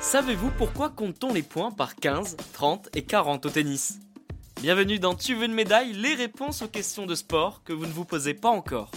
[0.00, 3.98] Savez-vous pourquoi compte-t-on les points par 15, 30 et 40 au tennis?
[4.60, 7.92] Bienvenue dans Tu veux une médaille Les réponses aux questions de sport que vous ne
[7.92, 8.90] vous posez pas encore.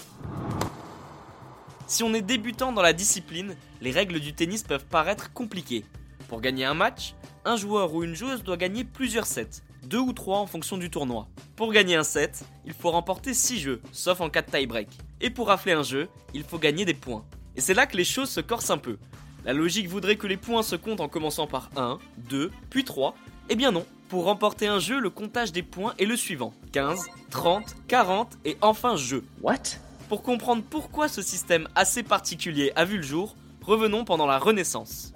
[1.88, 5.86] Si on est débutant dans la discipline, les règles du tennis peuvent paraître compliquées.
[6.28, 10.14] Pour gagner un match, un joueur ou une joueuse doit gagner plusieurs sets, deux ou
[10.14, 11.28] trois en fonction du tournoi.
[11.56, 14.90] Pour gagner un set, il faut remporter 6 jeux, sauf en cas de tie-break.
[15.22, 17.26] Et pour rafler un jeu, il faut gagner des points.
[17.56, 18.98] Et c'est là que les choses se corsent un peu.
[19.46, 22.00] La logique voudrait que les points se comptent en commençant par 1,
[22.30, 23.16] 2, puis 3.
[23.50, 27.08] Eh bien non, pour remporter un jeu, le comptage des points est le suivant 15,
[27.30, 29.24] 30, 40 et enfin jeu.
[29.42, 29.80] What?
[30.10, 35.14] Pour comprendre pourquoi ce système assez particulier a vu le jour, revenons pendant la Renaissance.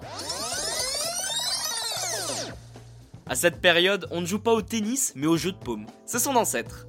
[3.32, 5.86] À cette période, on ne joue pas au tennis, mais au jeu de paume.
[6.04, 6.86] C'est son ancêtre.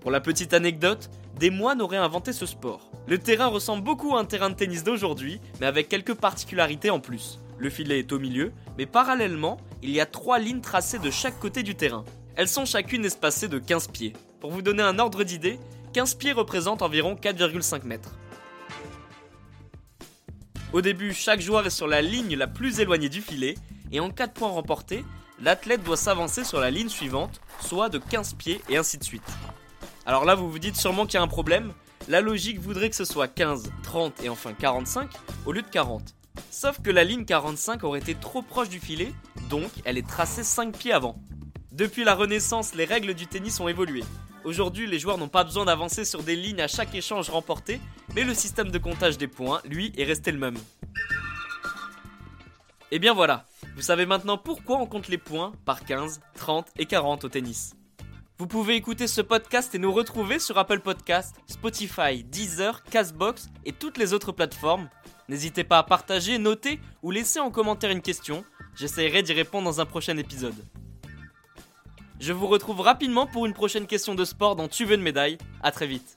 [0.00, 1.08] Pour la petite anecdote,
[1.38, 2.90] des moines auraient inventé ce sport.
[3.06, 6.98] Le terrain ressemble beaucoup à un terrain de tennis d'aujourd'hui, mais avec quelques particularités en
[6.98, 7.38] plus.
[7.58, 11.38] Le filet est au milieu, mais parallèlement, il y a trois lignes tracées de chaque
[11.38, 12.04] côté du terrain.
[12.34, 14.14] Elles sont chacune espacées de 15 pieds.
[14.40, 15.60] Pour vous donner un ordre d'idée,
[15.92, 18.18] 15 pieds représentent environ 4,5 mètres.
[20.72, 23.54] Au début, chaque joueur est sur la ligne la plus éloignée du filet,
[23.92, 25.04] et en cas de points remportés,
[25.40, 29.22] l'athlète doit s'avancer sur la ligne suivante, soit de 15 pieds et ainsi de suite.
[30.06, 31.72] Alors là, vous vous dites sûrement qu'il y a un problème.
[32.08, 35.10] La logique voudrait que ce soit 15, 30 et enfin 45
[35.46, 36.14] au lieu de 40.
[36.50, 39.12] Sauf que la ligne 45 aurait été trop proche du filet,
[39.48, 41.16] donc elle est tracée 5 pieds avant.
[41.72, 44.04] Depuis la Renaissance, les règles du tennis ont évolué.
[44.44, 47.80] Aujourd'hui, les joueurs n'ont pas besoin d'avancer sur des lignes à chaque échange remporté,
[48.14, 50.58] mais le système de comptage des points, lui, est resté le même.
[52.94, 56.86] Et bien voilà, vous savez maintenant pourquoi on compte les points par 15, 30 et
[56.86, 57.74] 40 au tennis.
[58.38, 63.72] Vous pouvez écouter ce podcast et nous retrouver sur Apple Podcast, Spotify, Deezer, Castbox et
[63.72, 64.88] toutes les autres plateformes.
[65.28, 68.44] N'hésitez pas à partager, noter ou laisser en commentaire une question.
[68.76, 70.54] J'essaierai d'y répondre dans un prochain épisode.
[72.20, 75.38] Je vous retrouve rapidement pour une prochaine question de sport dans Tu veux une médaille.
[75.64, 76.16] À très vite.